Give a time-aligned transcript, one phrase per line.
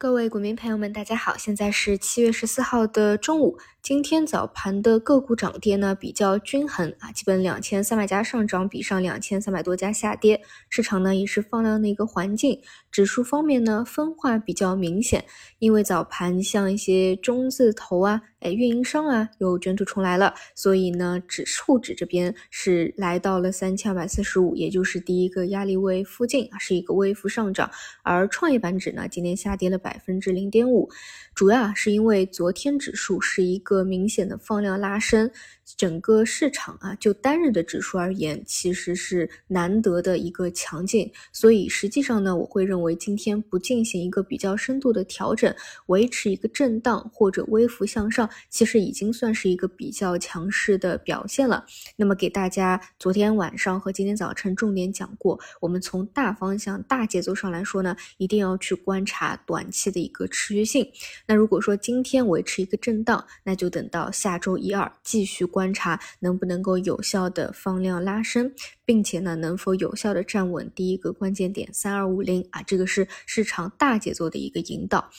[0.00, 3.58] 各位股民朋友们，大家好，现在是七月十四号的中午。
[3.82, 10.40] 今天早盘的个股涨跌呢比较均衡啊，基本两千三百家上涨，比上两千三百多家下跌。
[10.70, 12.60] 市场呢也是放量的一个环境，
[12.90, 15.22] 指数方面呢分化比较明显，
[15.58, 18.22] 因为早盘像一些中字头啊。
[18.40, 27.70] 哎，运营商啊又卷土重来了，所以呢，指数指这边是来到了三千二百四十五，也就是第一个压力位附近，是一个微幅上涨。
[28.02, 30.88] 而创业板指呢，今天下跌了百百分之零点五，
[31.34, 35.28] 主要是因为昨天指数是一个明显的放量拉升。
[35.76, 41.10] 整个市场啊，就单日的指数而言，其实是难得的一个强劲。
[41.32, 45.54] 所以实际上呢，我会认为今天不进行一个比较深度的调整，
[45.86, 51.64] 维持一个震荡或者微幅向上，其实已经算是一个比较强势的表现了。
[51.96, 60.90] 那么给大家昨天晚上和今天早晨重点讲过，我们从大方向、大节奏上来说呢，一定要去观察短期的一个持续性。
[61.26, 65.59] 那如果说今天维持一个震荡，那就等到下周一二继续观。
[65.60, 68.50] 观察能不能够有效的放量拉升，
[68.86, 75.10] 并且呢，能否有效的站稳第一个关键点三二五零啊，这个是市场大节奏的一个引导。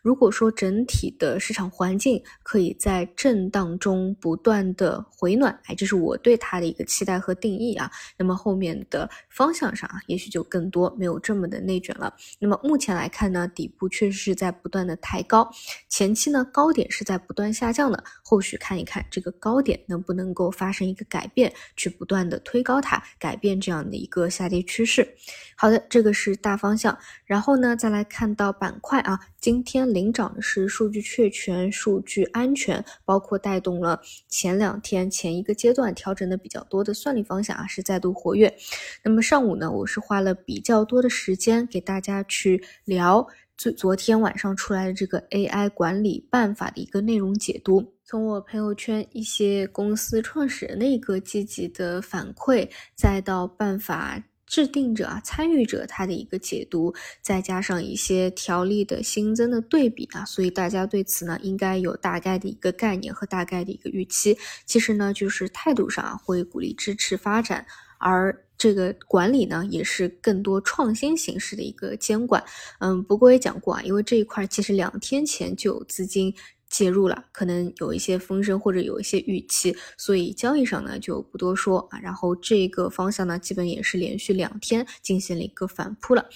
[0.00, 7.90] 如果说整体的市场环境可以在震荡中不断的回暖，哎，这是我对它的一个期待和定义啊。
[8.16, 12.14] 那么后面的方向上啊，也许就更多没有这么的内卷了。
[12.38, 15.50] 那么目前来看呢，底部确实是在不断的抬高，
[15.88, 25.16] 前期呢高点是在不断下降的，后续看一看这个高点能不能够发生一个改变，去不断的推高它，改变这样的一个下跌趋势。
[25.56, 26.96] 好的，这个是大方向。
[27.24, 29.88] 然后呢，再来看到板块啊，今天。
[29.88, 38.54] 领涨的是数据确权、数据安全，包括带动了前两天前一个阶段调整的比较多的算力方向啊，是再度活跃。
[39.02, 43.26] 那么上午呢，我是花了比较多的时间给大家去聊
[43.58, 54.22] 昨昨天晚上出来的这个 AI 管理办法的一个内容解读，从我朋友圈一些公司创始人的一个积极的反馈，再到办法。
[54.46, 64.38] 制定者啊，参与者他的一个解读，再加上一些条例的新增的对比啊，所以大家对此呢应该有大概的一个概念和大概的一个预期。
[64.64, 67.66] 其实呢，就是态度上啊会鼓励支持发展，
[67.98, 72.42] 而这个管理呢也是更多创新形式的一个监管。
[72.80, 76.34] 嗯，不过也讲过啊，因为这一块其实两天前就有资金。
[76.68, 81.98] 介入了，可能有一些风声或者有一些预期，所以交易上呢就不多说啊。
[82.00, 86.28] 然后这个方向呢，基本也是连续两天进行了一个反扑了。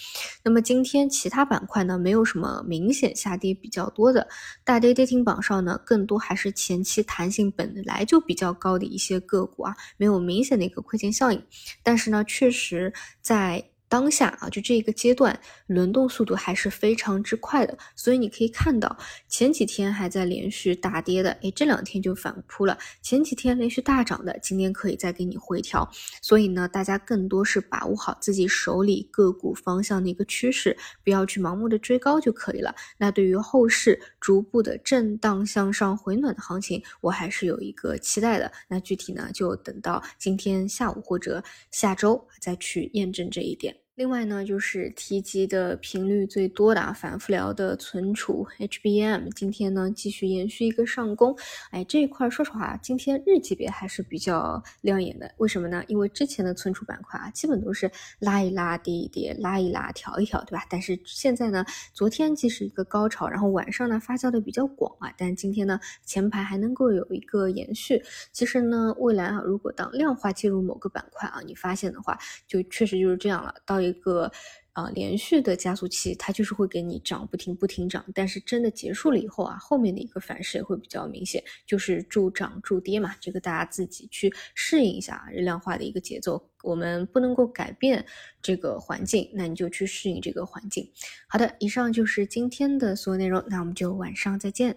[0.43, 4.26] 那么今天其他板块呢，没有什么明显下跌比较多的，
[4.65, 11.43] 大跌跌停榜上呢，更多还是前期弹性本来就比较高的一些个股啊，没有明显的一个亏钱效应。
[11.82, 13.72] 但是呢，确实在。
[13.92, 18.97] 当下啊，就这一个阶段轮动速度还是非常之快的，所以你可以看到
[19.28, 25.86] 前几天还在连续大跌的，哎，这两天就反扑了；前几天连续大涨的，今天可以再给你回调。
[26.22, 32.75] 所以呢，大家更多是把握好自己手里个股方向的一个趋势，不要去盲目的追高就可以了。
[32.97, 38.50] 那对于后市逐步的震荡向上回暖的行情，我还是有一个期待的。
[38.69, 43.81] 那具体呢，就等到今天下午或者下周再去验证这一点。
[43.94, 51.36] 另外呢，就是提及的频率最多的啊，反复聊的存储 HBM，今天呢继续延续一个上攻，
[51.72, 55.31] 哎，这一块说实话，今天日级别还是比较亮眼的。
[55.36, 55.84] 为什么呢？
[55.88, 60.64] 因为之前的存储板块啊，基本都是拉一拉跌一跌，拉一拉调一调，对吧？
[60.70, 68.02] 但是现在呢，昨天既是一个高潮，然后晚上呢发酵的比较广啊，但今天呢前排还能够有一个延续。
[68.32, 73.81] 其实呢，未来啊，如果当量化介入某个板块啊，你发现的话，就确实就是这样了，到。
[73.82, 74.31] 一个
[74.72, 88.04] 啊连续的加速器，它就是会给你涨不停不停涨，但是真的结束了以后啊，后面的一个反噬也会比较明显，就是助涨助跌嘛，这个大家自己去适应一下日量化的一个节奏，我们不能够改变
[88.41, 90.91] 这个环境，那你就去适应这个环境。
[91.28, 94.76] 好的，以上就是今天的所有内容，那我们就晚上再见。